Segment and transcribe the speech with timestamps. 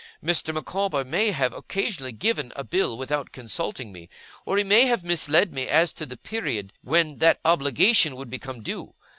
[0.25, 0.51] Mr.
[0.51, 4.09] Micawber may have occasionally given a bill without consulting me,
[4.47, 8.63] or he may have misled me as to the period when that obligation would become
[8.63, 8.95] due.